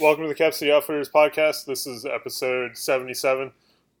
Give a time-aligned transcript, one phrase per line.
[0.00, 1.66] Welcome to the Cap City Outfitters podcast.
[1.66, 3.52] This is episode 77.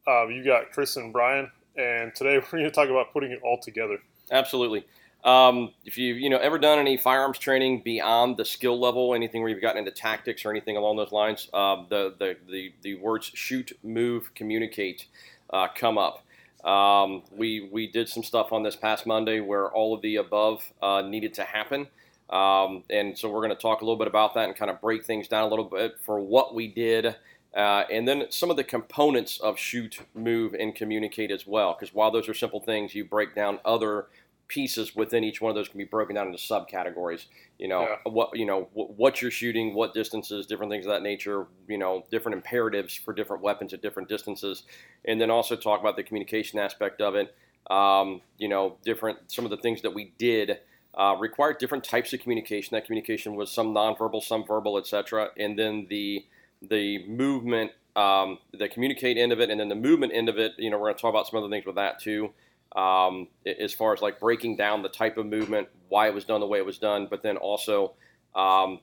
[0.08, 3.38] Um, you got Chris and Brian, and today we're going to talk about putting it
[3.44, 3.98] all together.
[4.32, 4.84] Absolutely.
[5.22, 9.40] Um, if you've you know ever done any firearms training beyond the skill level, anything
[9.40, 12.94] where you've gotten into tactics or anything along those lines, uh, the, the, the the
[12.96, 15.06] words shoot, move, communicate
[15.50, 16.26] uh, come up.
[16.64, 20.72] Um, we we did some stuff on this past Monday where all of the above
[20.82, 21.86] uh, needed to happen.
[22.30, 24.80] Um, and so we're going to talk a little bit about that and kind of
[24.80, 27.16] break things down a little bit for what we did,
[27.54, 31.76] uh, and then some of the components of shoot, move, and communicate as well.
[31.78, 34.06] Because while those are simple things, you break down other
[34.46, 37.26] pieces within each one of those can be broken down into subcategories.
[37.58, 38.10] You know Yeah.
[38.10, 41.46] what you know wh- what you're shooting, what distances, different things of that nature.
[41.68, 44.64] You know different imperatives for different weapons at different distances,
[45.04, 47.34] and then also talk about the communication aspect of it.
[47.70, 50.60] Um, you know different some of the things that we did.
[50.96, 52.74] Uh, required different types of communication.
[52.74, 55.30] That communication was some nonverbal, some verbal, etc.
[55.36, 56.24] And then the
[56.62, 60.52] the movement, um, the communicate end of it, and then the movement end of it.
[60.56, 62.32] You know, we're going to talk about some other things with that too
[62.74, 66.40] um, as far as like breaking down the type of movement, why it was done
[66.40, 67.94] the way it was done, but then also
[68.34, 68.80] um,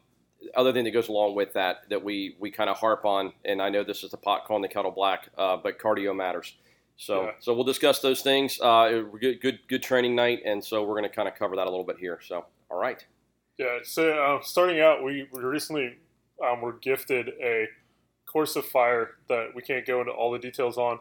[0.56, 3.62] other thing that goes along with that that we we kind of harp on, and
[3.62, 6.56] I know this is the pot calling the kettle black, uh, but cardio matters.
[6.98, 7.32] So Yeah.
[7.40, 8.60] so we'll discuss those things.
[8.62, 11.68] Uh, good good good training night, and so we're going to kind of cover that
[11.68, 12.20] a little bit here.
[12.22, 13.06] So all right,
[13.58, 15.98] Yeah, so uh, starting out, we, we recently
[16.44, 17.68] um, were gifted a
[18.26, 21.00] course of fire that we can't go into all the details on,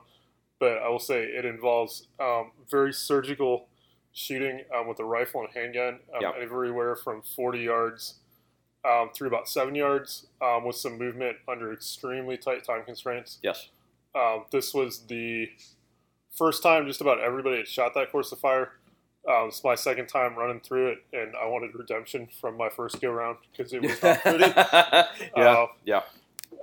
[0.59, 3.69] but I will say it involves um, very surgical
[4.13, 6.33] shooting um, with a rifle and handgun, um, Yeah.
[6.41, 8.15] everywhere from 40 yards
[8.85, 13.39] um, through about seven yards, um, with some movement under extremely tight time constraints.
[13.43, 13.69] yes,
[14.17, 15.49] Um, this was the
[16.37, 18.73] first time just about everybody had shot that course of fire.
[19.29, 23.01] Um, it's my second time running through it, and I wanted redemption from my first
[23.01, 24.53] go round because it was not pretty.
[24.57, 26.01] yeah, Uh, yeah,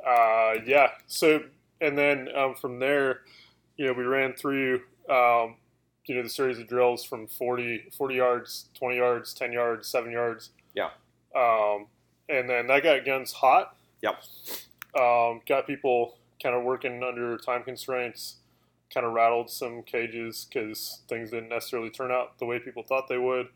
[0.06, 0.88] uh, yeah.
[1.06, 1.42] So,
[1.82, 3.22] and then um, from there,
[3.78, 5.56] you know, we ran through, um,
[6.06, 10.12] you know, the series of drills from 40, 40 yards, 20 yards, 10 yards, 7
[10.12, 10.50] yards.
[10.74, 10.90] Yeah.
[11.36, 11.86] Um,
[12.28, 13.76] and then that got guns hot.
[14.02, 14.16] Yep.
[15.00, 18.38] Um, got people kind of working under time constraints,
[18.94, 23.08] kind of rattled some cages because things didn't necessarily turn out the way people thought
[23.08, 23.48] they would.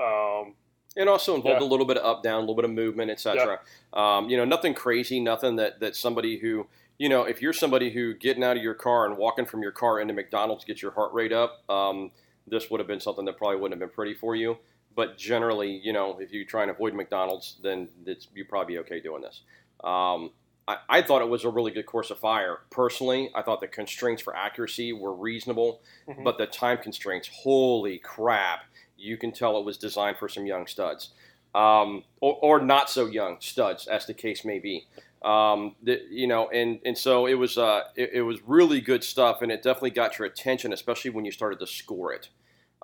[0.00, 0.54] Um,
[0.96, 1.66] and also involved Yeah.
[1.66, 3.60] a little bit of up down, a little bit of movement, etc.
[3.92, 6.66] Um, you know, nothing crazy, nothing that that somebody who
[6.98, 9.72] you know, if you're somebody who getting out of your car and walking from your
[9.72, 12.12] car into McDonald's gets your heart rate up, um,
[12.46, 14.58] this would have been something that probably wouldn't have been pretty for you.
[14.94, 18.78] But generally, you know, if you try and avoid McDonald's, then it's, you'd probably be
[18.80, 19.40] okay doing this.
[19.82, 20.30] Um,
[20.66, 22.60] I, I thought it was a really good course of fire.
[22.70, 26.24] Personally, I thought the constraints for accuracy were reasonable, Mhm.
[26.24, 28.64] but the time constraints, holy crap,
[28.96, 31.10] you can tell it was designed for some young studs.
[31.54, 34.86] Um, or, or not so young studs, as the case may be.
[35.22, 39.04] Um, the, you know, and, and so it was uh, it, it was really good
[39.04, 42.28] stuff, and it definitely got your attention, especially when you started to score it.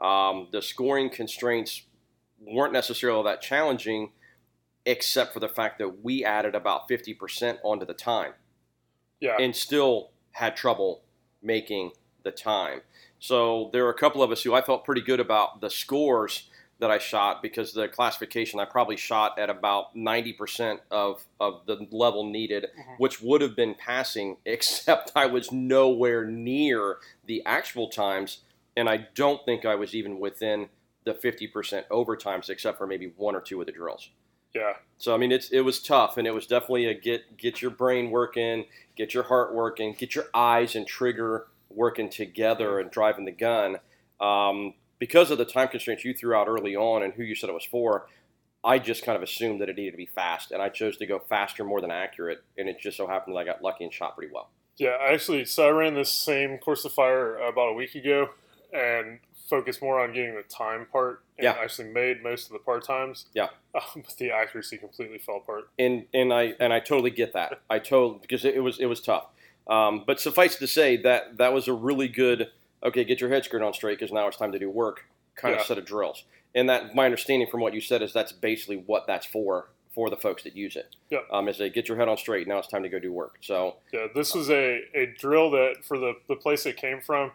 [0.00, 1.82] Um, the scoring constraints
[2.40, 4.12] weren't necessarily that challenging,
[4.86, 8.32] except for the fact that we added about fifty percent onto the time,
[9.20, 9.36] yeah.
[9.38, 11.02] and still had trouble
[11.42, 11.92] making
[12.22, 12.80] the time.
[13.18, 16.48] So there were a couple of us who I felt pretty good about the scores
[16.78, 21.86] that I shot because the classification I probably shot at about 90% of, of the
[21.90, 22.98] level needed, Mhm.
[22.98, 28.38] which would have been passing, except I was nowhere near the actual times,
[28.76, 30.70] and I don't think I was even within
[31.04, 34.08] the 50% overtimes, except for maybe one or two of the drills.
[34.54, 34.74] Yeah.
[34.98, 37.70] So I mean, it's it was tough, and it was definitely a get get your
[37.70, 38.66] brain working,
[38.96, 43.76] get your heart working, get your eyes and trigger working together, and driving the gun.
[44.20, 47.48] Um, because of the time constraints you threw out early on, and who you said
[47.48, 48.06] it was for,
[48.62, 51.06] I just kind of assumed that it needed to be fast, and I chose to
[51.06, 53.92] go faster more than accurate, and it just so happened that I got lucky and
[53.92, 54.50] shot pretty well.
[54.76, 58.30] Yeah, actually, so I ran this same course of fire about a week ago
[58.72, 61.56] and focused more on getting the time part and Yeah.
[61.60, 63.26] actually made most of the part times.
[63.34, 63.48] Yeah.
[63.72, 65.68] Um, but the accuracy completely fell apart.
[65.78, 67.60] and and I and I totally get that.
[67.70, 69.26] I totally because it, was it was tough.
[69.68, 72.50] Um, but suffice to say that that was a really good.
[72.82, 75.04] Okay, get your head screwed on straight because now it's time to do work.
[75.36, 75.60] Kind Yeah.
[75.60, 76.24] of set of drills.
[76.54, 80.10] And that my understanding from what you said is that's basically what that's for for
[80.10, 80.96] the folks that use it.
[81.10, 81.20] Yeah.
[81.32, 82.48] Um, is they get your head on straight.
[82.48, 83.38] Now it's time to go do work.
[83.40, 87.30] So Yeah, this was a, a drill that for the, the place it came from,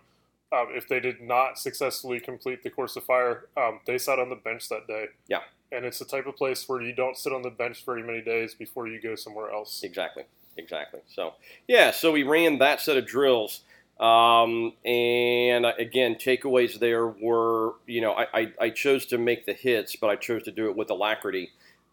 [0.55, 4.29] um, if they did not successfully complete the course of fire, um, they sat on
[4.29, 5.07] the bench that day.
[5.27, 5.41] Yeah.
[5.71, 8.21] And it's the type of place where you don't sit on the bench very many
[8.21, 9.83] days before you go somewhere else.
[9.83, 10.23] Exactly.
[10.57, 11.01] Exactly.
[11.07, 11.33] So,
[11.67, 13.61] yeah, so we ran that set of drills.
[13.99, 19.45] Um, and uh, again, takeaways there were, you know, I, I, I chose to make
[19.45, 21.51] the hits, but I chose to do it with alacrity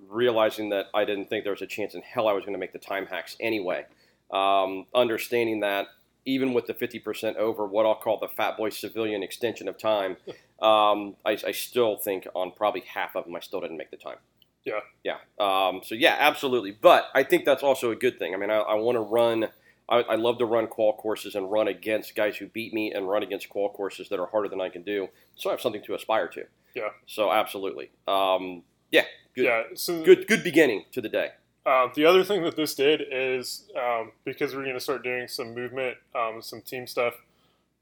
[0.08, 2.58] realizing that I didn't think there was a chance in hell I was going to
[2.58, 3.86] make the time hacks anyway.
[4.30, 5.86] Um, understanding that
[6.24, 10.16] even with the 50% over what I'll call the fat boy civilian extension of time,
[10.62, 13.96] um, I, I, still think on probably half of them I still didn't make the
[13.96, 14.18] time.
[14.64, 14.80] Yeah.
[15.02, 15.16] Yeah.
[15.40, 16.70] Um, so yeah, absolutely.
[16.70, 18.34] But I think that's also a good thing.
[18.34, 19.48] I mean, I, I want to run.
[19.88, 23.08] I, I, love to run qual courses and run against guys who beat me and
[23.08, 25.08] run against qual courses that are harder than I can do.
[25.34, 26.44] So I have something to aspire to.
[26.74, 26.90] Yeah.
[27.06, 27.90] So absolutely.
[28.06, 29.04] Um, yeah.
[29.34, 29.62] Good, yeah.
[29.74, 30.28] So good.
[30.28, 31.30] Good beginning to the day.
[31.64, 35.28] Uh, the other thing that this did is um, because we're going to start doing
[35.28, 37.14] some movement, um, some team stuff,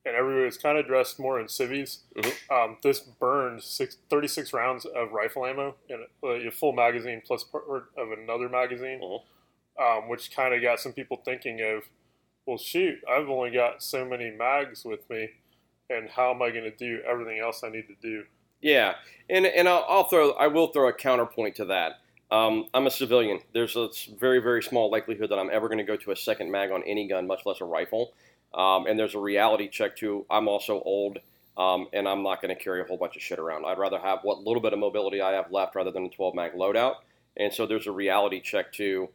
[0.04, 2.00] and everybody was kind of dressed more in civvies.
[2.16, 2.52] Mm-hmm.
[2.52, 7.42] Um, this burned six, 36 rounds of rifle ammo in a, a full magazine plus
[7.42, 7.64] part
[7.96, 10.08] of another magazine, mm-hmm.
[10.10, 11.84] which kind of got some people thinking of,
[12.44, 15.30] well, shoot, I've only got so many mags with me,
[15.88, 18.24] and how am I going to do everything else I need to do?
[18.60, 18.96] Yeah,
[19.30, 21.92] and and I'll, I'll throw I will throw a counterpoint to that
[22.30, 23.40] um, I'm a civilian.
[23.52, 23.88] There's a
[24.18, 26.82] very, very small likelihood that I'm ever going to go to a second mag on
[26.84, 28.12] any gun, much less a rifle.
[28.54, 30.26] Um, and there's a reality check too.
[30.30, 31.18] I'm also old,
[31.56, 33.64] um, and I'm not going to carry a whole bunch of shit around.
[33.64, 36.34] I'd rather have what little bit of mobility I have left rather than a 12
[36.34, 36.96] mag loadout.
[37.36, 39.10] And so there's a reality check too.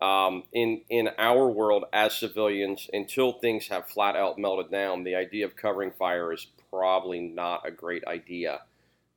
[0.00, 5.14] Um, in in our world as civilians, until things have flat out melted down, the
[5.14, 8.60] idea of covering fire is probably not a great idea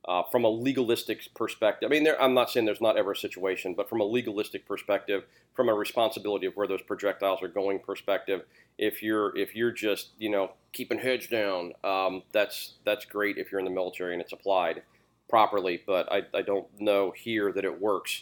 [0.06, 3.16] uh, from a legalistic perspective, I mean, there, I'm not saying there's not ever a
[3.16, 5.24] situation, but from a legalistic perspective,
[5.54, 8.42] from a responsibility of where those projectiles are going perspective,
[8.76, 13.50] if you're if you're just you know keeping heads down, um, that's that's great if
[13.50, 14.82] you're in the military and it's applied
[15.28, 15.82] properly.
[15.86, 18.20] But I, I don't know here that it works.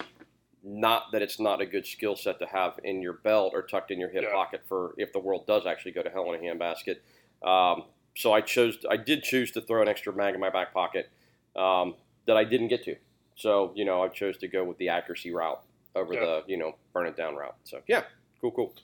[0.62, 3.90] Not that it's not a good skill set to have in your belt or tucked
[3.90, 4.32] in your hip yeah.
[4.32, 6.98] pocket for if the world does actually go to hell in a handbasket.
[7.44, 10.72] Um, so I chose I did choose to throw an extra mag in my back
[10.72, 11.10] pocket
[11.56, 11.94] um,
[12.26, 12.96] that I didn't get to.
[13.34, 15.62] So, you know, I chose to go with the accuracy route
[15.94, 16.20] over yeah.
[16.20, 17.56] the, you know, burn it down route.
[17.64, 18.04] So, yeah,
[18.40, 18.74] cool, cool.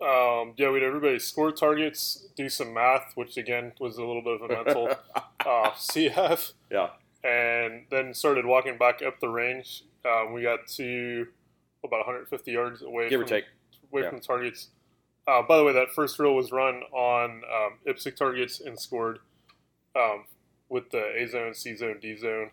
[0.00, 4.22] Um, yeah, we had everybody score targets, do some math, which again was a little
[4.22, 6.52] bit of a mental uh, CF.
[6.70, 6.90] Yeah.
[7.24, 9.84] And then started walking back up the range.
[10.04, 11.26] Um, we got to
[11.84, 13.44] about 150 yards away Give from, or take.
[13.92, 14.10] away yeah.
[14.10, 14.68] from targets.
[15.26, 19.18] Uh, by the way, that first drill was run on um, IPSC targets and scored
[19.96, 20.24] um,
[20.68, 22.50] with the A zone, C zone, D zone.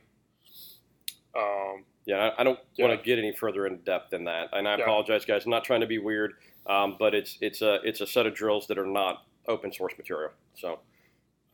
[1.38, 2.88] Um, yeah, I, don't yeah.
[2.88, 4.84] want to get any further in depth than that, and I yeah.
[4.84, 5.46] apologize, guys.
[5.46, 6.34] I'm not trying to be weird,
[6.68, 9.94] um, but it's it's a it's a set of drills that are not open source
[9.98, 10.32] material.
[10.54, 10.80] So,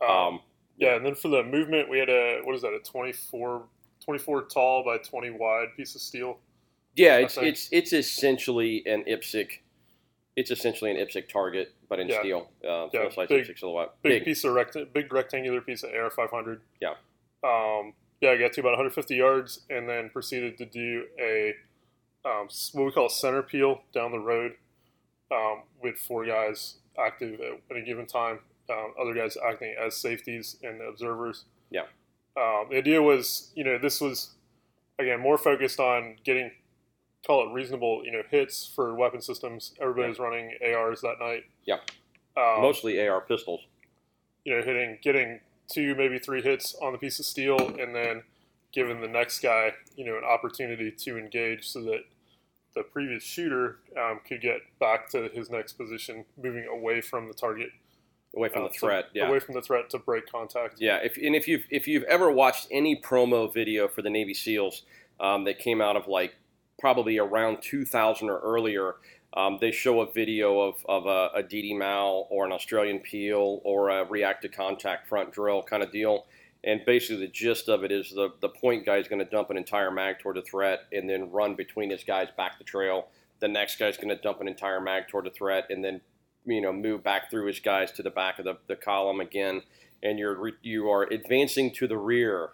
[0.01, 0.39] um, um
[0.77, 3.63] yeah, and then for the movement, we had a what is that a 24,
[4.03, 6.37] 24 tall by 20 wide piece of steel.
[6.95, 9.47] Yeah, it's it's it's essentially an IPSC
[10.35, 12.19] it's essentially an IPSC target, but in yeah.
[12.21, 12.49] steel.
[12.63, 14.01] Uh, yeah, big, six kilowatt.
[14.01, 16.61] Big, big, piece of rect- big rectangular piece of AR 500.
[16.79, 16.91] Yeah.
[17.43, 21.53] Um, yeah, I got to about 150 yards, and then proceeded to do a
[22.23, 24.53] um, what we call a center peel down the road
[25.33, 28.39] um, with four guys active at, at a given time.
[28.69, 31.43] Um, other guys acting as safeties and observers.
[31.71, 31.87] Yeah.
[32.37, 34.35] Um, the idea was, you know, this was
[34.97, 36.51] again more focused on getting
[37.25, 39.73] call it reasonable, you know, hits for weapon systems.
[39.79, 41.43] Everybody was running ARs that night.
[41.65, 41.77] Yeah.
[42.37, 43.61] Um, Mostly AR pistols.
[44.43, 45.39] You know, hitting, getting
[45.71, 48.23] two, maybe three hits on the piece of steel, and then
[48.73, 52.01] giving the next guy, you know, an opportunity to engage so that
[52.75, 57.33] the previous shooter um, could get back to his next position, moving away from the
[57.33, 57.69] target.
[58.35, 59.27] Away from uh, the threat, to, yeah.
[59.27, 60.75] Away from the threat to break contact.
[60.79, 64.33] Yeah, if, and if you've if you've ever watched any promo video for the Navy
[64.33, 64.83] SEALs
[65.19, 66.35] um, that came out of like
[66.81, 68.95] probably around 2000 or earlier,
[69.33, 73.61] um, they show a video of, of a, a DD Mal or an Australian peel
[73.63, 76.25] or a react to contact front drill kind of deal.
[76.63, 79.49] And basically, the gist of it is the, the point guy is going to dump
[79.49, 83.07] an entire mag toward the threat and then run between his guys back the trail.
[83.39, 86.01] The next guy's going to dump an entire mag toward the threat and then
[86.45, 89.61] you know move back through his guys to the back of the, the column again.
[90.03, 92.49] And you're you are advancing to the rear,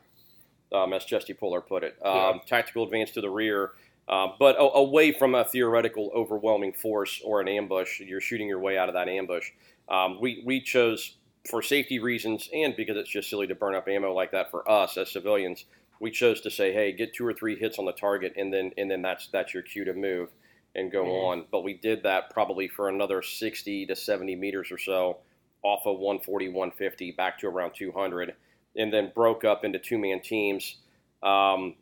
[0.74, 1.98] um, as Chesty Puller put it.
[2.04, 2.38] Um, yeah.
[2.46, 3.72] Tactical advance to the rear
[4.08, 8.60] uh, but a- away from a theoretical overwhelming force or an ambush, you're shooting your
[8.60, 9.52] way out of that ambush.
[9.90, 11.18] Um, we, we chose,
[11.50, 14.70] for safety reasons and because it's just silly to burn up ammo like that for
[14.70, 15.66] us as civilians,
[16.00, 18.72] we chose to say, hey, get two or three hits on the target, and then
[18.78, 20.30] and then that's that's your cue to move
[20.76, 21.26] and go mm-hmm.
[21.26, 21.46] on.
[21.52, 25.18] But we did that probably for another 60 to 70 meters or so,
[25.64, 28.36] off of 140, 150, back to around 200,
[28.76, 30.78] and then broke up into two man teams.
[31.24, 31.76] Um,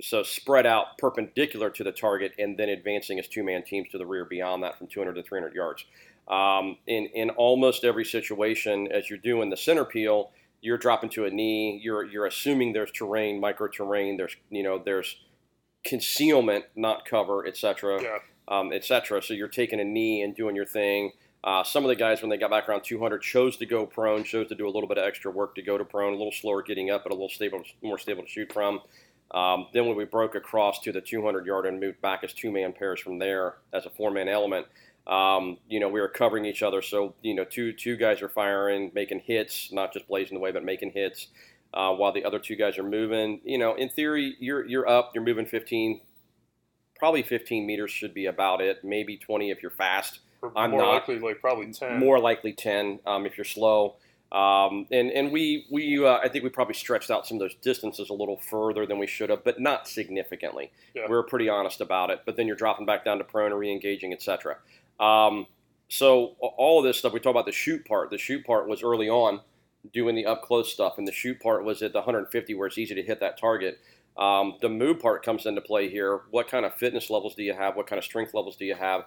[0.00, 4.06] so spread out perpendicular to the target and then advancing as two-man teams to the
[4.06, 5.84] rear beyond that from 200 to 300 yards.
[6.28, 11.24] Um, in in almost every situation, as you're doing the center peel, you're dropping to
[11.24, 11.80] a knee.
[11.82, 14.16] You're you're assuming there's terrain, micro terrain.
[14.16, 15.16] There's you know there's
[15.84, 18.18] concealment, not cover, etc., Yeah.
[18.48, 19.22] um, etc.
[19.22, 21.12] So you're taking a knee and doing your thing.
[21.44, 24.24] Uh, some of the guys, when they got back around 200, chose to go prone,
[24.24, 26.32] chose to do a little bit of extra work to go to prone, a little
[26.32, 28.80] slower getting up, but a little stable, more stable to shoot from.
[29.30, 32.50] Um, then when we broke across to the 200 yard and moved back as two
[32.50, 34.66] man pairs from there as a four man element,
[35.06, 36.82] um, you know we were covering each other.
[36.82, 40.52] So you know two two guys are firing, making hits, not just blazing the way,
[40.52, 41.28] but making hits,
[41.74, 43.40] uh, while the other two guys are moving.
[43.44, 46.00] You know, in theory, you're you're up, you're moving 15,
[46.98, 50.20] probably 15 meters should be about it, maybe 20 if you're fast.
[50.56, 50.92] I'm more not.
[50.92, 51.98] likely like probably ten.
[51.98, 53.96] More likely 10 um, if you're slow.
[54.30, 57.54] Um, and and we we uh, I think we probably stretched out some of those
[57.62, 60.70] distances a little further than we should have, but not significantly.
[60.94, 61.04] Yeah.
[61.08, 62.20] We were pretty honest about it.
[62.26, 64.58] But then you're dropping back down to prone re-engaging, etc.
[65.00, 65.46] Um,
[65.88, 68.10] so all of this stuff we talk about the shoot part.
[68.10, 69.40] The shoot part was early on
[69.94, 72.76] doing the up close stuff, and the shoot part was at the 150 where it's
[72.76, 73.78] easy to hit that target.
[74.18, 76.22] Um, the move part comes into play here.
[76.30, 77.76] What kind of fitness levels do you have?
[77.76, 79.04] What kind of strength levels do you have?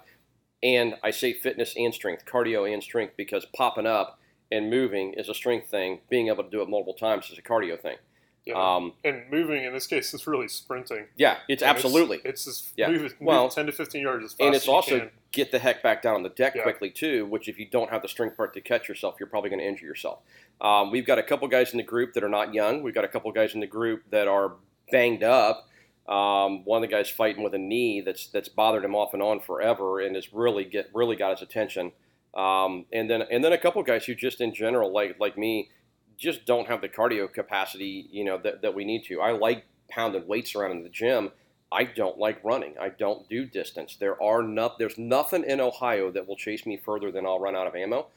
[0.62, 4.18] And I say fitness and strength, cardio and strength, because popping up
[4.52, 6.00] and moving is a strength thing.
[6.10, 7.96] Being able to do it multiple times is a cardio thing.
[8.44, 8.54] Yeah.
[8.54, 11.06] Um, and moving in this case is really sprinting.
[11.16, 12.20] yeah, it's And absolutely.
[12.24, 12.88] It's, just Yeah.
[12.88, 15.10] move, move Well, ten to fifteen yards as fast and it's also can.
[15.30, 16.62] get the heck back down on the deck Yeah.
[16.64, 17.24] quickly too.
[17.26, 19.66] Which if you don't have the strength part to catch yourself, you're probably going to
[19.66, 20.18] injure yourself.
[20.60, 22.82] Um, we've got a couple guys in the group that are not young.
[22.82, 24.54] We've got a couple guys in the group that are
[24.90, 25.68] banged up.
[26.08, 29.22] Um, one of the guys fighting with a knee that's that's bothered him off and
[29.22, 31.92] on forever, and has really get really got his attention.
[32.34, 35.70] Um, and then and then a couple guys who just in general, like like me,
[36.16, 39.20] just don't have the cardio capacity, you know, that, that we need to.
[39.20, 41.30] I like pounding weights around in the gym.
[41.70, 42.74] I don't like running.
[42.80, 43.96] I don't do distance.
[43.98, 47.56] There are no, there's nothing in Ohio that will chase me further than I'll run
[47.56, 48.08] out of ammo,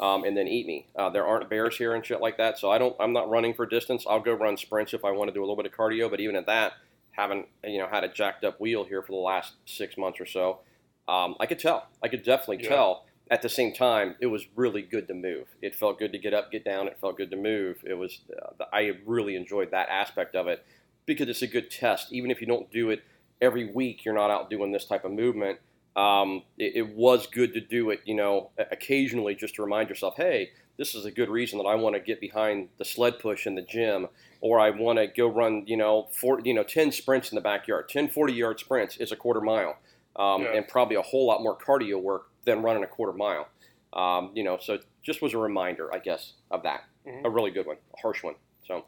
[0.00, 0.86] um, and then eat me.
[0.96, 2.96] Uh, there aren't bears here and shit like that, so I don't.
[2.98, 4.04] I'm not running for distance.
[4.08, 6.20] I'll go run sprints if I want to do a little bit of cardio, but
[6.20, 6.72] even at that,
[7.12, 10.26] haven't you know had a jacked up wheel here for the last six months or
[10.26, 10.60] so.
[11.06, 11.88] Um, I could tell.
[12.02, 12.70] I could definitely Yeah.
[12.70, 13.04] tell.
[13.30, 15.46] At the same time, it was really good to move.
[15.62, 16.86] It felt good to get up, get down.
[16.86, 17.82] It felt good to move.
[17.84, 18.20] It was.
[18.30, 20.64] Uh, I really enjoyed that aspect of it
[21.06, 22.12] because it's a good test.
[22.12, 23.02] Even if you don't do it
[23.40, 25.58] every week, you're not out doing this type of movement.
[25.96, 30.14] Um, it, it was good to do it, you know, occasionally just to remind yourself,
[30.16, 33.46] hey, this is a good reason that I want to get behind the sled push
[33.46, 34.08] in the gym,
[34.40, 37.42] or I want to go run, you know, four, you know, 10 sprints in the
[37.42, 37.88] backyard.
[37.90, 39.76] 10 40 yard sprints is a quarter mile,
[40.16, 40.54] um, Yeah.
[40.54, 43.48] and probably a whole lot more cardio work than running a quarter mile.
[43.92, 46.84] Um, you know, so it just was a reminder, I guess, of that.
[47.06, 47.24] Mhm.
[47.24, 48.34] A really good one, a harsh one.
[48.66, 48.86] So,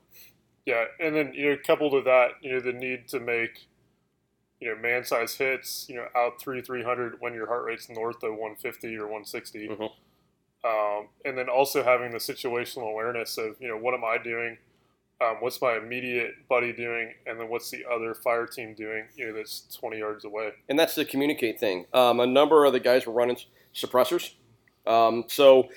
[0.67, 3.67] Yeah, and then you know, coupled with that, you know, the need to make,
[4.61, 7.89] you know, man size hits, you know, out three three hundred when your heart rate's
[7.91, 9.91] north of one fifty or one sixty, Mhm.
[10.65, 14.57] um, and then also having the situational awareness of, you know, what am I doing,
[15.21, 19.27] um, what's my immediate buddy doing, and then what's the other fire team doing, you
[19.27, 20.53] know, that's twenty yards away.
[20.69, 21.87] and that's the communicate thing.
[21.93, 23.37] Um, a number of the guys were running
[23.75, 24.33] suppressors.
[24.87, 25.69] Um, so,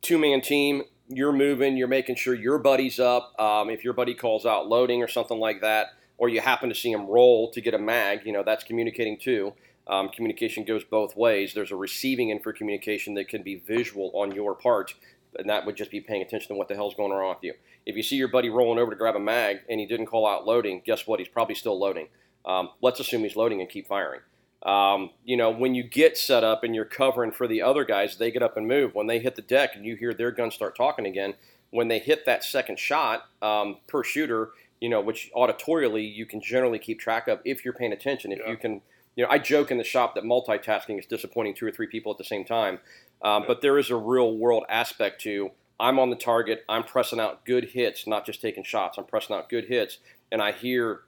[0.00, 3.38] two man team, you're moving, you're making sure your buddy's up.
[3.38, 6.74] Um, if your buddy calls out loading or something like that, or you happen to
[6.74, 9.52] see him roll to get a mag, you know, that's communicating too.
[9.86, 11.52] Um, communication goes both ways.
[11.52, 14.94] There's a receiving end for communication that can be visual on your part,
[15.38, 17.54] and that would just be paying attention to what the hell's going on with you.
[17.86, 20.26] If you see your buddy rolling over to grab a mag and he didn't call
[20.26, 21.18] out loading, guess what?
[21.18, 22.08] He's probably still loading.
[22.44, 24.20] Um, let's assume he's loading and keep firing.
[24.62, 28.16] Um, you know, when you get set up and you're covering for the other guys,
[28.16, 28.94] they get up and move.
[28.94, 31.34] When they hit the deck and you hear their gun start talking again,
[31.70, 34.50] when they hit that second shot um, per shooter,
[34.80, 38.32] you know, which auditorially you can generally keep track of if you're paying attention.
[38.32, 38.50] If Yeah.
[38.50, 38.80] you can,
[39.16, 42.10] you know, I joke in the shop that multitasking is disappointing two or three people
[42.12, 42.80] at the same time,
[43.22, 43.48] um, Yeah.
[43.48, 47.44] but there is a real world aspect to I'm on the target, I'm pressing out
[47.44, 48.96] good hits, not just taking shots.
[48.96, 49.98] I'm pressing out good hits,
[50.30, 51.00] and I hear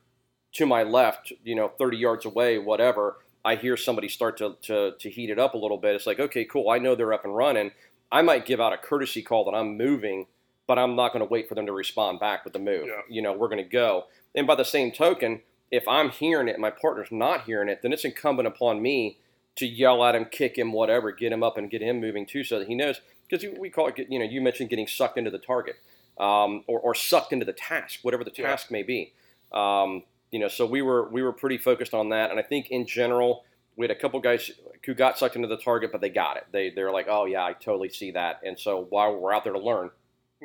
[0.54, 4.92] to my left, you know, 30 yards away, whatever, I hear somebody start to, to,
[4.98, 5.94] to heat it up a little bit.
[5.94, 6.68] It's like, okay, cool.
[6.68, 7.70] I know they're up and running.
[8.10, 10.26] I might give out a courtesy call that I'm moving,
[10.66, 12.86] but I'm not going to wait for them to respond back with the move.
[12.88, 13.02] Yeah.
[13.08, 14.06] You know, we're going to go.
[14.34, 17.80] And by the same token, if I'm hearing it and my partner's not hearing it,
[17.82, 19.18] then it's incumbent upon me
[19.56, 22.44] to yell at him, kick him, whatever, get him up and get him moving too,
[22.44, 23.00] so that he knows.
[23.28, 25.76] Because we call it, you know, you mentioned getting sucked into the target
[26.18, 28.48] um, or, or sucked into the task, whatever the Yeah.
[28.50, 29.12] task may be.
[29.52, 32.70] Um, you know, so we were we were pretty focused on that, and I think
[32.70, 33.44] in general
[33.76, 34.50] we had a couple guys
[34.84, 36.44] who got sucked into the target, but they got it.
[36.52, 38.40] They they're like, oh yeah, I totally see that.
[38.44, 39.90] And so while we're out there to learn,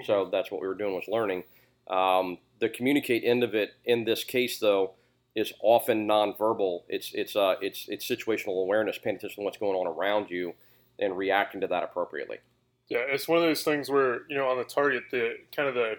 [0.05, 1.43] so that's what we were doing was learning.
[1.89, 4.93] Um, the communicate end of it in this case though
[5.35, 6.81] is often nonverbal.
[6.89, 10.53] It's it's uh it's it's situational awareness, paying attention to what's going on around you,
[10.99, 12.37] and reacting to that appropriately.
[12.89, 15.75] Yeah, it's one of those things where you know on the target, the kind of
[15.75, 15.95] the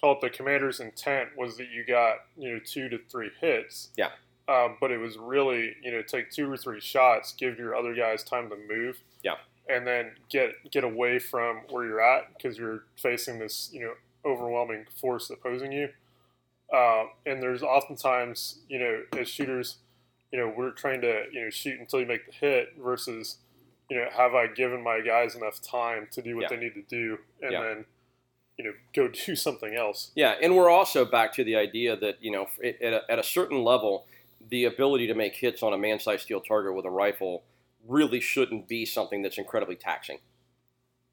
[0.00, 3.90] call it the commander's intent was that you got you know two to three hits.
[3.96, 4.10] Yeah.
[4.48, 7.94] Um, but it was really, you know, take two or three shots, give your other
[7.94, 9.34] guys time to move, Yeah.
[9.68, 13.92] and then get get away from where you're at because you're facing this, you know,
[14.24, 15.90] overwhelming force opposing you.
[16.74, 19.78] Um, and there's oftentimes, you know, as shooters,
[20.32, 23.38] you know, we're trying to, you know, shoot until you make the hit versus,
[23.90, 26.48] you know, have I given my guys enough time to do what Yeah.
[26.50, 27.60] they need to do and Yeah.
[27.62, 27.84] then,
[28.56, 30.12] you know, go do something else.
[30.14, 33.24] Yeah, and we're also back to the idea that you know, at, a, at a
[33.24, 34.06] certain level,
[34.48, 37.42] the ability to make hits on a man-sized steel target with a rifle
[37.86, 40.18] really shouldn't be something that's incredibly taxing.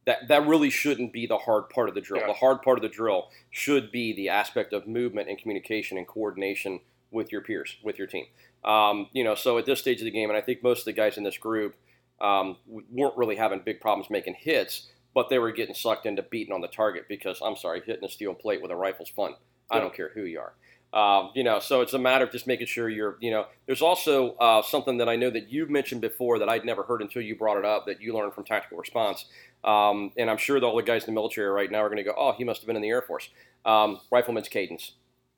[0.08, 2.22] That that really shouldn't be the hard part of the drill.
[2.22, 2.28] Yeah.
[2.28, 6.08] The hard part of the drill should be the aspect of movement and communication and
[6.08, 6.80] coordination
[7.12, 8.26] with your peers, with your team.
[8.64, 10.86] Um, you know, so at this stage of the game, and I think most of
[10.86, 11.76] the guys in this group
[12.20, 16.54] um, weren't really having big problems making hits, but they were getting sucked into beating
[16.54, 19.36] on the target because I'm sorry, hitting a steel plate with a rifle's fun.
[19.70, 20.54] I don't care who you are.
[20.94, 23.82] Um, you know, so it's a matter of just making sure you're, you know, there's
[23.82, 27.22] also uh, something that I know that you've mentioned before that I'd never heard until
[27.22, 29.26] you brought it up that you learned from tactical response.
[29.64, 31.98] Um, and I'm sure that all the guys in the military right now are going
[31.98, 33.30] to go, oh, he must have been in the Air Force.
[33.66, 34.94] Um, rifleman's cadence.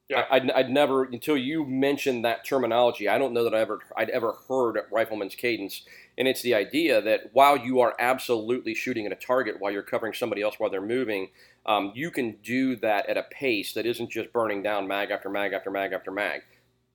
[0.10, 0.26] Yeah.
[0.30, 3.08] I, I'd, I'd never until you mentioned that terminology.
[3.08, 5.84] I don't know that I ever I'd ever heard rifleman's cadence,
[6.18, 9.84] and it's the idea that while you are absolutely shooting at a target while you're
[9.84, 11.30] covering somebody else while they're moving,
[11.66, 15.30] um, you can do that at a pace that isn't just burning down mag after
[15.30, 16.42] mag after mag after mag.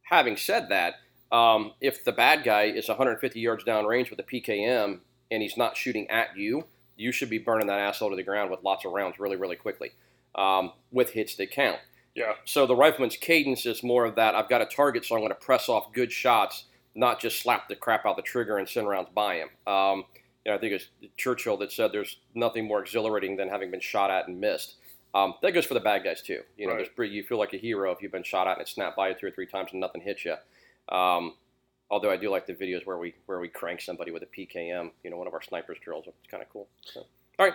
[0.02, 0.94] Having said that,
[1.30, 4.98] um, if the bad guy is 150 yards down range with a PKM
[5.30, 6.64] and he's not shooting at you,
[6.96, 9.56] you should be burning that asshole to the ground with lots of rounds really, really
[9.56, 9.92] quickly
[10.34, 11.78] um, with hits that count.
[12.14, 12.34] Yeah.
[12.44, 14.34] So the rifleman's cadence is more of that.
[14.34, 17.68] I've got a target, so I'm going to press off good shots, not just slap
[17.68, 19.48] the crap out the trigger and send rounds by him.
[19.66, 20.04] Um,
[20.44, 23.80] you know, I think it's Churchill that said there's nothing more exhilarating than having been
[23.80, 24.74] shot at and missed.
[25.14, 26.40] Um, that goes for the bad guys too.
[26.58, 26.88] You know, Right.
[26.96, 29.08] there's you feel like a hero if you've been shot at and it snapped by
[29.08, 30.34] you two or three times and nothing hits you.
[30.88, 31.34] Um,
[31.90, 34.90] although I do like the videos where we where we crank somebody with a PKM.
[35.02, 36.04] You know, one of our snipers drills.
[36.06, 36.68] It's kind of cool.
[36.84, 37.06] So,
[37.38, 37.54] all right.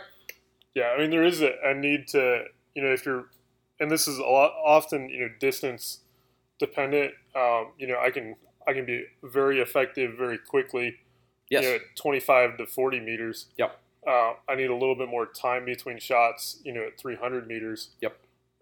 [0.74, 2.46] Yeah, I mean there is a, a need to
[2.76, 3.26] you know if you're,
[3.80, 6.00] and this is a lot often you know distance
[6.60, 7.14] dependent.
[7.36, 8.36] Um, you know I can
[8.68, 10.96] I can be very effective very quickly.
[11.50, 11.64] Yes.
[11.64, 13.48] You know, at 25 to 40 meters.
[13.58, 13.80] Yep.
[14.08, 16.60] Uh, I need a little bit more time between shots.
[16.64, 17.90] You know, at 300 meters.
[18.02, 18.16] Yep.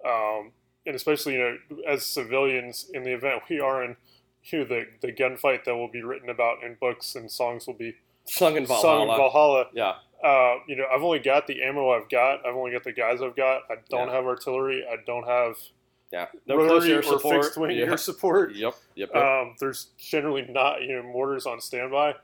[0.05, 0.51] Um,
[0.85, 3.97] and especially you know as civilians in the event we are in
[4.45, 7.73] you know the the gunfight that will be written about in books and songs will
[7.73, 8.81] be Sung in Valhalla.
[8.81, 9.95] sung in Valhalla Yeah.
[10.23, 12.45] Uh, you know, I've only got the ammo I've got.
[12.45, 13.61] I've only got the guys I've got.
[13.69, 14.15] I don't Yeah.
[14.15, 14.83] have artillery.
[14.89, 15.57] I don't have
[16.11, 16.27] Yeah.
[16.47, 17.43] No rotary or support.
[17.43, 17.85] fixed wing yeah.
[17.85, 18.53] air support.
[18.55, 18.73] Yep.
[18.95, 19.09] Yep.
[19.13, 19.23] yep.
[19.23, 22.15] Um, there's generally not you know mortars on standby.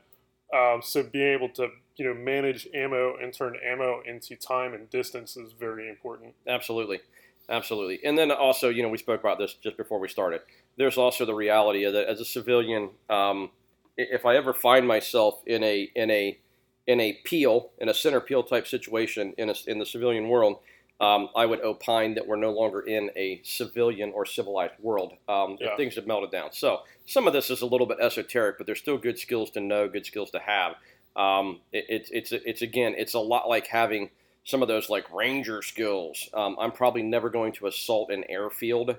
[0.54, 4.88] Um, so being able to you know manage ammo and turn ammo into time and
[4.90, 6.34] distance is very important.
[6.48, 7.00] Absolutely,
[7.48, 8.00] absolutely.
[8.04, 10.40] And then also, you know, we spoke about this just before we started.
[10.76, 13.50] There's also the reality of that as a civilian, um,
[13.96, 16.38] if I ever find myself in a in a
[16.86, 20.58] in a peel in a center peel type situation in a, in the civilian world,
[21.00, 25.14] um, I would opine that we're no longer in a civilian or civilized world.
[25.28, 25.76] Um, Yeah.
[25.76, 26.52] Things have melted down.
[26.52, 29.60] So some of this is a little bit esoteric, but there's still good skills to
[29.60, 30.74] know, good skills to have.
[31.16, 34.10] Um, it, it's it's it's again, it's a lot like having
[34.44, 36.28] some of those like ranger skills.
[36.34, 38.96] Um, I'm probably never going to assault an airfield,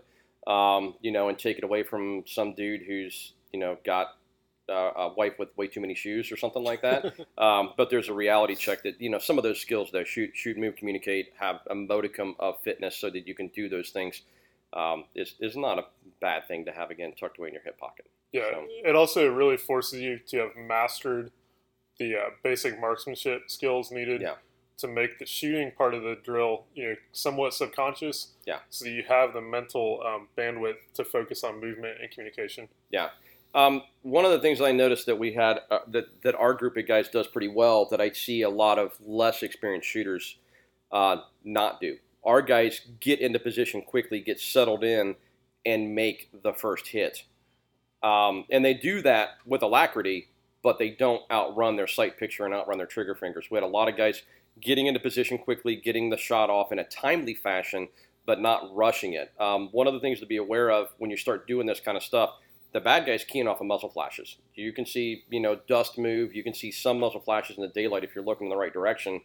[0.48, 4.16] um, you know, and take it away from some dude who's you know got
[4.70, 7.14] uh, a wife with way too many shoes or something like that.
[7.38, 10.32] um, but there's a reality check that you know some of those skills though shoot,
[10.34, 14.22] shoot, move, communicate, have a modicum of fitness so that you can do those things.
[14.74, 15.86] Um, is is not a
[16.20, 18.08] bad thing to have again tucked away in your hip pocket.
[18.32, 21.32] Yeah, So- it also really forces you to have mastered
[21.98, 24.34] the uh, basic marksmanship skills needed Yeah.
[24.80, 28.34] to make the shooting part of the drill, you know, somewhat subconscious.
[28.46, 28.60] Yeah.
[28.70, 32.68] So you have the mental um, bandwidth to focus on movement and communication.
[33.56, 36.76] Um, one of the things I noticed that we had uh, that that our group
[36.76, 40.38] of guys does pretty well that I see a lot of less experienced shooters
[40.92, 41.98] uh, not do.
[42.26, 45.16] Our guys get into position quickly, get settled in,
[45.66, 47.24] and make the first hit.
[48.04, 50.28] Um, and they do that with alacrity,
[50.62, 53.48] but they don't outrun their sight picture and outrun their trigger fingers.
[53.50, 54.24] We had a lot of guys
[54.60, 57.88] getting into position quickly, getting the shot off in a timely fashion,
[58.26, 59.32] but not rushing it.
[59.40, 61.96] Um, one of the things to be aware of when you start doing this kind
[61.96, 62.32] of stuff
[62.76, 64.36] the bad guy's keying off of muzzle flashes.
[64.54, 66.36] You can see, you know, dust move.
[66.36, 68.74] You can see some muzzle flashes in the daylight if you're looking in the right
[68.74, 69.22] direction.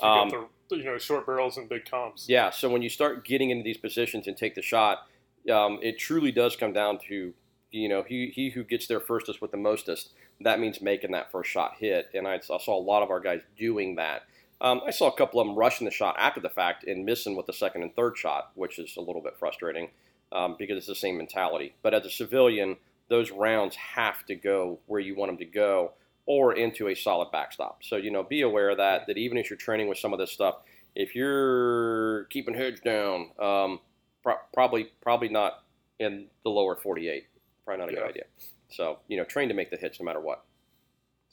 [0.00, 2.30] So you Um, the you know short barrels and big comps.
[2.30, 2.48] Yeah.
[2.48, 5.06] So when you start getting into these positions and take the shot,
[5.52, 7.34] um, it truly does come down to,
[7.70, 10.14] you know, he, he who gets there firstest with the mostest.
[10.40, 12.08] That means making that first shot hit.
[12.14, 14.22] And I, I saw a lot of our guys doing that.
[14.62, 17.36] Um, I saw a couple of them rushing the shot after the fact and missing
[17.36, 19.90] with the second and third shot, which is a little bit frustrating
[20.32, 21.74] um, because it's the same mentality.
[21.82, 25.92] But as a civilian, those rounds have to go where you want them to go
[26.26, 27.82] or into a solid backstop.
[27.82, 30.18] So, you know, be aware of that, that even if you're training with some of
[30.18, 30.56] this stuff,
[30.94, 33.80] if you're keeping heads down, um,
[34.22, 35.64] pro- probably probably not
[35.98, 37.26] in the lower 48.
[37.64, 38.00] Probably not a Yeah.
[38.00, 38.24] good idea.
[38.70, 40.44] So, you know, train to make the hits no matter what.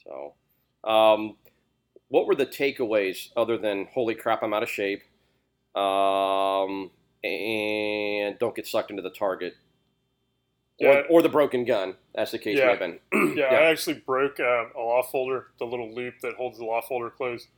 [0.04, 0.34] So,
[0.84, 1.36] um,
[2.08, 5.02] what were the takeaways other than holy crap, I'm out of shape,
[5.74, 6.90] um,
[7.24, 9.54] and don't get sucked into the target,
[10.82, 10.88] Yeah.
[10.88, 12.70] or, or the broken gun, as the case may Yeah.
[12.70, 12.98] have been.
[13.12, 13.44] Yeah, Yeah.
[13.58, 17.10] I actually broke um, a law folder, the little loop that holds the law folder
[17.10, 17.48] closed.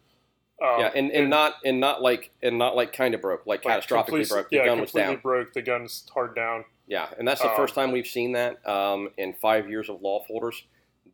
[0.63, 3.65] Um, yeah, and, and not and not like and not like kind of broke, like,
[3.65, 4.51] like, catastrophically broke.
[4.51, 5.17] The yeah, gun was down.
[5.17, 5.53] broke.
[5.53, 6.65] The gun's hard down.
[6.87, 10.01] Yeah, and that's the Um, first time we've seen that um, in five years of
[10.01, 10.63] law folders.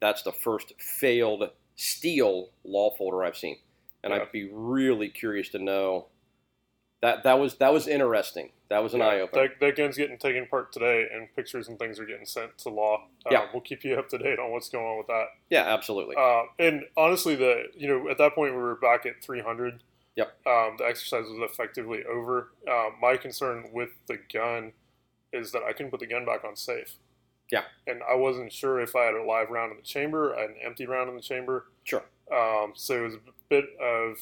[0.00, 3.56] That's the first failed steel law folder I've seen,
[4.04, 4.20] and Yeah.
[4.20, 6.08] I'd be really curious to know.
[7.02, 8.50] That that was that was interesting.
[8.68, 9.48] That was an Yeah, eye opener.
[9.48, 12.68] That, that gun's getting taken apart today, and pictures and things are getting sent to
[12.68, 13.04] law.
[13.26, 13.46] Um, Yeah.
[13.52, 15.26] we'll keep you up to date on what's going on with that.
[15.48, 16.16] Yeah, absolutely.
[16.16, 19.82] Uh, and honestly, the you know at that point we were back at 300.
[20.16, 20.46] Yep.
[20.46, 22.52] Um, the exercise was effectively over.
[22.70, 24.72] Uh, my concern with the gun
[25.32, 26.96] is that I couldn't put the gun back on safe.
[27.50, 27.62] Yeah.
[27.86, 30.86] And I wasn't sure if I had a live round in the chamber, an empty
[30.86, 31.66] round in the chamber.
[31.84, 32.02] Sure.
[32.30, 34.18] Um, so it was a bit of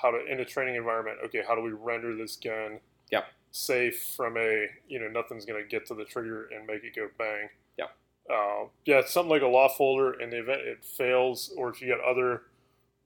[0.00, 1.18] how to in a training environment.
[1.26, 2.80] Okay, how do we render this gun?
[3.10, 3.22] Yeah.
[3.52, 6.94] Safe from a you know nothing's going to get to the trigger and make it
[6.94, 7.48] go bang.
[7.76, 7.86] Yeah.
[8.30, 10.12] Um, yeah, it's something like a law folder.
[10.20, 12.42] In the event it fails, or if you got other,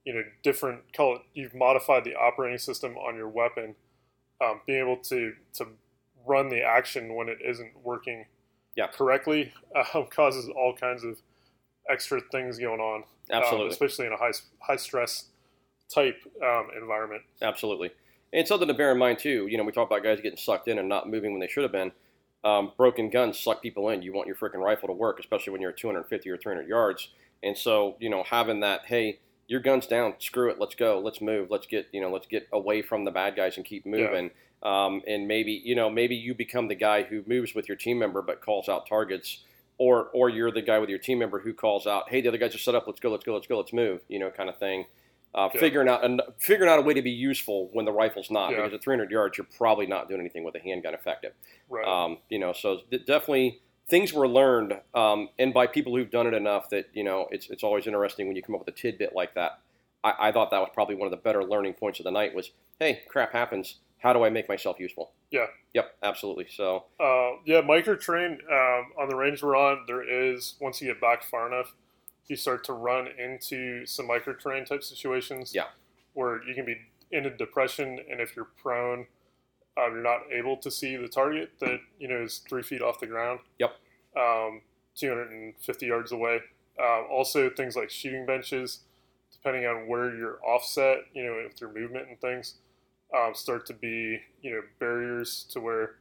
[0.05, 3.75] you know, different call it you've modified the operating system on your weapon,
[4.41, 5.67] um, being able to to
[6.27, 8.25] run the action when it isn't working
[8.75, 8.87] Yeah.
[8.87, 9.53] correctly
[9.93, 11.17] um, causes all kinds of
[11.89, 13.69] extra things going on um, absolutely.
[13.69, 15.25] especially in a high high stress
[15.93, 17.23] type um, environment.
[17.41, 17.91] Absolutely.
[18.33, 19.47] And something to bear in mind too.
[19.47, 21.63] You know, we talk about guys getting sucked in and not moving when they should
[21.63, 21.91] have been.
[22.43, 24.01] Um, broken guns suck people in.
[24.01, 27.09] You want your freaking rifle to work, especially when you're at 250 or 300 yards.
[27.41, 31.21] And so, you know, having that, hey, your gun's down, screw it, let's go, let's
[31.21, 34.31] move, let's get, you know, let's get away from the bad guys and keep moving.
[34.63, 37.99] Um, and maybe, you know, maybe you become the guy who moves with your team
[37.99, 39.43] member but calls out targets,
[39.77, 42.37] or or you're the guy with your team member who calls out, hey, the other
[42.37, 44.49] guys are set up, let's go, let's go, let's go, let's move, you know, kind
[44.49, 44.85] of thing.
[45.35, 45.59] Uh, Yeah.
[45.59, 48.57] Figuring out and figuring out a way to be useful when the rifle's not, Yeah.
[48.57, 51.33] because at 300 yards, you're probably not doing anything with a handgun effective.
[51.69, 51.85] Right.
[51.85, 56.33] Um, you know, so definitely things were learned, um, and by people who've done it
[56.33, 59.13] enough that you know it's it's always interesting when you come up with a tidbit
[59.13, 59.59] like that.
[60.05, 62.33] I, I thought that was probably one of the better learning points of the night
[62.33, 63.79] was, hey, crap happens.
[63.99, 65.11] How do I make myself useful?
[65.31, 65.47] Yeah.
[65.73, 65.95] Yep.
[66.03, 66.45] Absolutely.
[66.49, 69.83] So Uh, yeah, micro terrain um, on the range we're on.
[69.87, 71.73] There is once you get back far enough,
[72.27, 75.53] you start to run into some micro terrain type situations.
[75.53, 75.65] Yeah.
[76.13, 76.77] where you can be
[77.11, 79.05] in a depression, and if you're prone,
[79.77, 82.99] uh, you're not able to see the target that you know is three feet off
[82.99, 83.39] the ground.
[83.59, 83.71] Yep.
[84.17, 84.61] Um,
[84.95, 86.39] 250 yards away.
[86.79, 88.79] Uh, also, things like shooting benches,
[89.31, 92.55] depending on where you're offset, you know, with your movement and things,
[93.15, 95.95] um, start to be you know barriers to where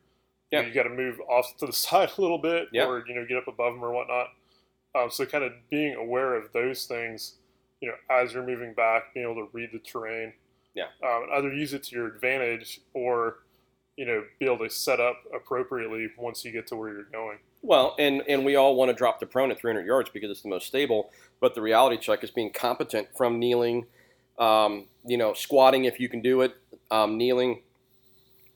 [0.50, 2.86] you, know, you got to move off to the side a little bit, Yeah.
[2.86, 4.28] or you know get up above them or whatnot.
[4.94, 7.34] Um, so kind of being aware of those things,
[7.80, 10.32] you know, as you're moving back, being able to read the terrain,
[10.74, 10.86] Yeah.
[11.02, 13.38] um, either use it to your advantage or
[13.96, 17.38] you know be able to set up appropriately once you get to where you're going.
[17.62, 20.42] Well, and and we all want to drop the prone at 300 yards because it's
[20.42, 21.10] the most stable.
[21.40, 23.86] But the reality check is being competent from kneeling,
[24.38, 26.54] um, you know, squatting if you can do it,
[26.90, 27.62] um, kneeling,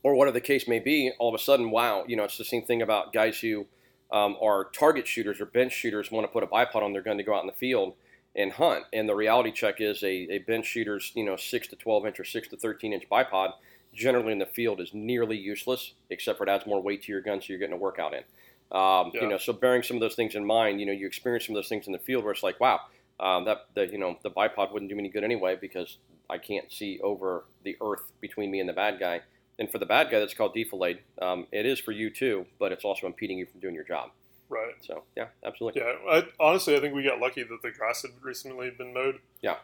[0.02, 1.10] or whatever the case may be.
[1.18, 3.66] All of a sudden, wow, you know, it's the same thing about guys who
[4.10, 7.16] um, are target shooters or bench shooters want to put a bipod on their gun
[7.18, 7.94] to go out in the field
[8.34, 8.84] and hunt.
[8.92, 12.20] And the reality check is a, a bench shooter's you know six to 12 inch
[12.20, 13.52] or six to 13 inch bipod
[13.92, 17.20] generally in the field is nearly useless, except for it adds more weight to your
[17.20, 18.22] gun, so you're getting a workout in.
[18.70, 19.22] Um, Yeah.
[19.22, 21.56] You know, so bearing some of those things in mind, you know, you experience some
[21.56, 22.80] of those things in the field where it's like, wow,
[23.20, 25.98] um, that the you know the bipod wouldn't do me any good anyway because
[26.30, 29.22] I can't see over the earth between me and the bad guy.
[29.58, 30.98] And for the bad guy, that's called defilade.
[31.20, 34.10] Um, it is for you too, but it's also impeding you from doing your job.
[34.48, 34.74] Right.
[34.80, 35.82] So yeah, absolutely.
[35.82, 35.94] Yeah.
[36.10, 39.18] I, honestly, I think we got lucky that the grass had recently been mowed.
[39.42, 39.56] Yeah.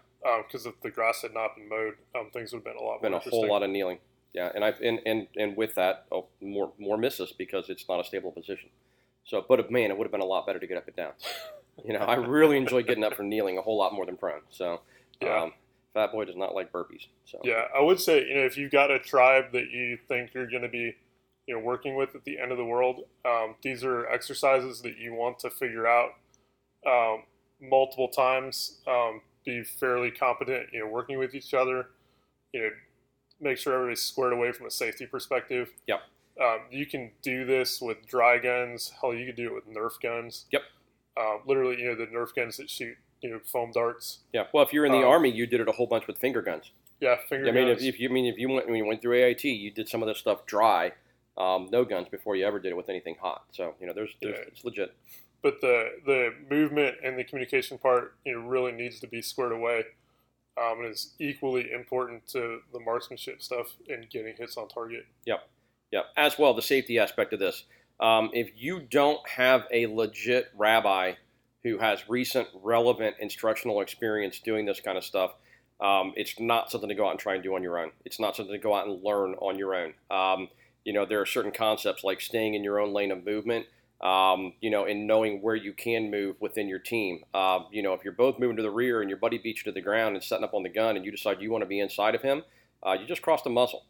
[0.47, 3.03] Because if the grass had not been mowed, um, things would have been a lot
[3.03, 3.11] more.
[3.11, 3.99] been a whole lot of kneeling.
[4.33, 8.01] Yeah, and I and and and with that, oh, more more misses because it's not
[8.01, 8.71] a stable position.
[9.25, 11.13] So, but man, it would have been a lot better to get up and down.
[11.85, 14.41] You know, I really enjoy getting up from kneeling a whole lot more than prone.
[14.51, 14.81] So,
[15.21, 15.43] Yeah.
[15.45, 15.53] um,
[15.95, 17.07] Fat Boy does not like burpees.
[17.25, 20.35] So, Yeah, I would say you know if you've got a tribe that you think
[20.35, 20.97] you're going to be,
[21.47, 24.99] you know, working with at the end of the world, um, these are exercises that
[24.99, 26.11] you want to figure out
[26.87, 27.23] um,
[27.61, 28.81] multiple times.
[28.87, 31.91] Um, be fairly competent, you know, working with each other.
[32.53, 32.71] You know,
[33.41, 35.71] make sure everybody's squared away from a safety perspective.
[35.87, 36.01] Yep.
[36.43, 38.93] Um, you can do this with dry guns.
[39.01, 40.47] Hell, you could do it with Nerf guns.
[40.51, 40.63] Yep.
[41.17, 44.21] Uh, literally, you know, the Nerf guns that shoot you know foam darts.
[44.33, 44.45] Yeah.
[44.53, 46.43] Well, if you're in the Um, army, you did it a whole bunch with finger
[46.43, 46.71] guns.
[47.01, 47.89] Yeah, finger I mean, if, guns.
[47.89, 50.03] if you I mean if you went when you went through AIT, you did some
[50.03, 50.93] of this stuff dry,
[51.37, 53.45] um, no guns before you ever did it with anything hot.
[53.53, 54.45] So you know, there's, there's Yeah.
[54.49, 54.95] it's legit.
[55.43, 59.53] but the the movement and the communication part, you know, really needs to be squared
[59.53, 59.85] away.
[60.57, 65.05] Um, and is equally important to the marksmanship stuff and getting hits on target.
[65.27, 65.39] Yeah,
[65.91, 66.03] Yeah.
[66.17, 67.65] as well the safety aspect of this.
[67.99, 71.15] Um, if you don't have a legit rabbi
[71.65, 75.33] who has recent, relevant instructional experience doing this kind of stuff,
[75.81, 77.91] um, it's not something to go out and try and do on your own.
[78.05, 79.95] It's not something to go out and learn on your own.
[80.11, 80.49] Um,
[80.85, 83.67] you know, there are certain concepts like staying in your own lane of movement.
[84.01, 87.25] Um, you know, and knowing where you can move within your team.
[87.33, 89.73] Uh, you know, if you're both moving to the rear and your buddy beats you
[89.73, 91.67] to the ground and setting up on the gun, and you decide you want to
[91.67, 92.43] be inside of him,
[92.83, 93.85] uh, you just crossed a muzzle.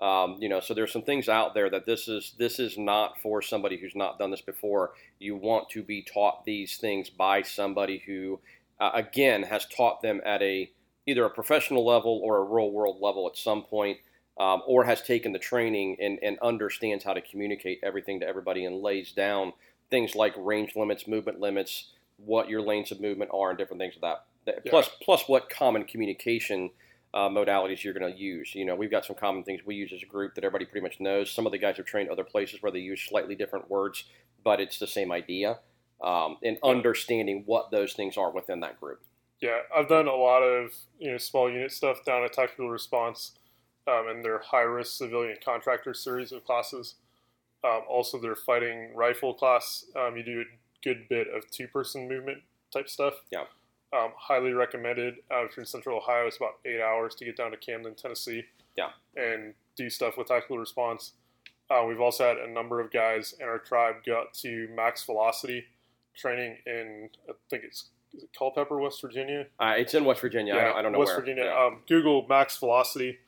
[0.00, 3.20] Um, you know, so there's some things out there that this is this is not
[3.20, 4.92] for somebody who's not done this before.
[5.18, 8.40] You want to be taught these things by somebody who,
[8.80, 10.70] uh, again, has taught them at a
[11.06, 13.98] either a professional level or a real world level at some point,
[14.38, 18.64] um, or has taken the training and, and understands how to communicate everything to everybody
[18.64, 19.52] and lays down
[19.90, 23.96] things like range limits, movement limits, what your lanes of movement are, and different things
[23.96, 24.24] of that.
[24.46, 24.70] that Yeah.
[24.70, 26.70] Plus, plus what common communication
[27.12, 28.54] uh, modalities you're going to use.
[28.54, 30.82] You know, we've got some common things we use as a group that everybody pretty
[30.82, 31.30] much knows.
[31.30, 34.04] Some of the guys have trained other places where they use slightly different words,
[34.44, 35.58] but it's the same idea.
[36.02, 39.02] Um, and understanding what those things are within that group.
[39.42, 43.32] Yeah, I've done a lot of you know small unit stuff down at Tactical Response,
[43.86, 46.94] um, and their high risk civilian contractor series of classes.
[47.62, 49.84] Um, also, their fighting rifle class.
[49.94, 50.44] Um, you do a
[50.82, 52.38] good bit of two person movement
[52.72, 53.14] type stuff.
[53.30, 53.44] Yeah.
[53.92, 55.16] Um, highly recommended.
[55.30, 57.94] Uh, if you're in Central Ohio, it's about eight hours to get down to Camden,
[57.94, 58.44] Tennessee.
[58.76, 58.90] Yeah.
[59.16, 61.12] And do stuff with Tactical Response.
[61.68, 65.64] Uh, we've also had a number of guys in our tribe go to max velocity
[66.16, 69.46] training in, I think it's is it Culpeper, West Virginia.
[69.58, 70.54] Uh, it's in West Virginia.
[70.54, 71.20] I, don't, I don't know West where.
[71.20, 71.44] Virginia.
[71.44, 71.66] Yeah.
[71.66, 73.18] Um, Google Max Velocity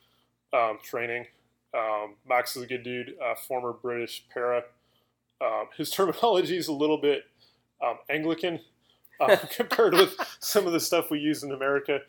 [0.51, 1.25] um, training.
[1.73, 4.63] Um, Max is a good dude, uh, former British para.
[5.41, 7.23] Um, his terminology is a little bit
[7.81, 8.59] um, Anglican
[9.19, 11.99] uh, compared with some of the stuff we use in America.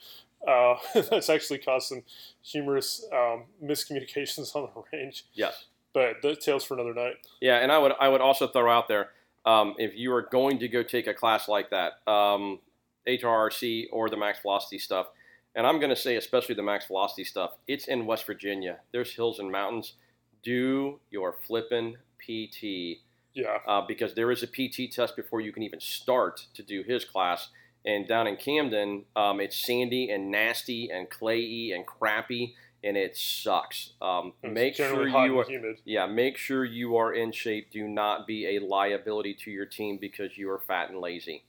[0.47, 0.77] Uh,
[1.11, 2.03] that's actually caused some
[2.43, 5.67] humorous um, miscommunications on the range, yes.
[5.95, 7.15] but the tales for another night.
[7.41, 9.11] Yeah, and I would I would also throw out there
[9.47, 12.61] um, if you are going to go take a class like that, um,
[13.09, 15.07] HRCC or the Max Velocity stuff,
[15.55, 18.81] and I'm going to say especially the Max Velocity stuff, it's in West Virginia.
[18.93, 19.95] There's hills and mountains.
[20.43, 22.99] Do your flippin' PT
[23.35, 26.83] Yeah, uh, because there is a PT test before you can even start to do
[26.83, 27.49] his class.
[27.87, 33.17] And down in Camden, um, it's sandy and nasty and clayey and crappy, and it
[33.17, 33.93] sucks.
[34.01, 35.79] Um, make sure you are humid.
[35.85, 37.71] yeah, make sure you are in shape.
[37.71, 41.45] Do not be a liability to your team because you are fat and lazy.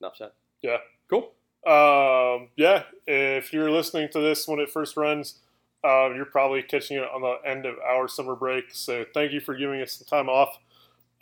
[0.00, 0.30] Enough said.
[0.62, 0.78] Yeah.
[1.08, 1.32] Cool.
[1.66, 5.40] Um, yeah, if you're listening to this when it first runs,
[5.84, 8.66] uh, you're probably catching it on the end of our summer break.
[8.72, 10.58] So thank you for giving us the time off.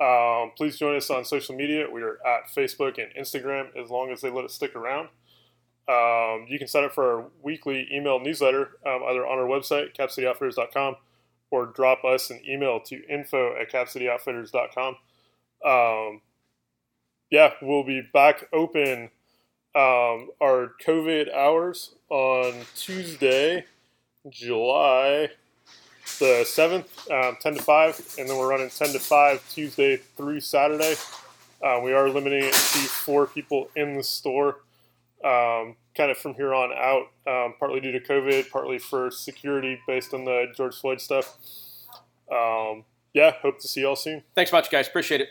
[0.00, 1.86] Um, please join us on social media.
[1.90, 5.08] We are at Facebook and Instagram as long as they let us stick around.
[5.88, 9.96] Um, you can sign up for our weekly email newsletter um, either on our website,
[9.96, 10.96] capcityoutfitters.com,
[11.50, 14.96] or drop us an email to info at capcityoutfitters.com.
[15.64, 16.20] Um,
[17.30, 19.10] yeah, we'll be back open
[19.74, 23.64] um, our COVID hours on Tuesday,
[24.30, 25.30] July
[26.18, 30.40] the 7th, um, 10 to 5, and then we're running 10 to 5 Tuesday through
[30.40, 30.94] Saturday.
[31.62, 34.60] Uh, we are limiting it to four people in the store,
[35.24, 39.80] um, kind of from here on out, um, partly due to COVID, partly for security
[39.86, 41.38] based on the George Floyd stuff.
[42.30, 44.22] Um, yeah, hope to see y'all soon.
[44.34, 44.88] Thanks much, guys.
[44.88, 45.28] Appreciate it.